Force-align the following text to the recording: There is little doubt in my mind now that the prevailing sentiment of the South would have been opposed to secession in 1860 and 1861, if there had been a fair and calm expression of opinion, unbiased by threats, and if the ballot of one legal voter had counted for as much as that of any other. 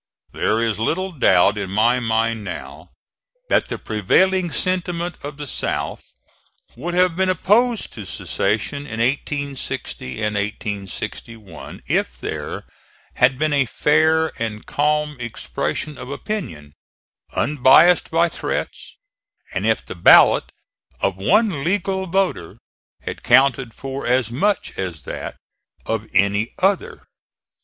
There 0.31 0.59
is 0.59 0.79
little 0.79 1.11
doubt 1.11 1.59
in 1.59 1.69
my 1.69 1.99
mind 1.99 2.43
now 2.43 2.89
that 3.49 3.67
the 3.67 3.77
prevailing 3.77 4.49
sentiment 4.49 5.13
of 5.23 5.37
the 5.37 5.45
South 5.45 6.01
would 6.75 6.95
have 6.95 7.15
been 7.15 7.29
opposed 7.29 7.93
to 7.93 8.07
secession 8.07 8.87
in 8.87 8.99
1860 8.99 10.13
and 10.23 10.35
1861, 10.35 11.83
if 11.85 12.17
there 12.17 12.65
had 13.17 13.37
been 13.37 13.53
a 13.53 13.67
fair 13.67 14.29
and 14.41 14.65
calm 14.65 15.17
expression 15.19 15.99
of 15.99 16.09
opinion, 16.09 16.73
unbiased 17.35 18.09
by 18.09 18.27
threats, 18.27 18.97
and 19.53 19.67
if 19.67 19.85
the 19.85 19.93
ballot 19.93 20.45
of 20.99 21.15
one 21.15 21.63
legal 21.63 22.07
voter 22.07 22.57
had 23.01 23.21
counted 23.21 23.71
for 23.75 24.07
as 24.07 24.31
much 24.31 24.75
as 24.79 25.03
that 25.03 25.35
of 25.85 26.07
any 26.11 26.55
other. 26.57 27.03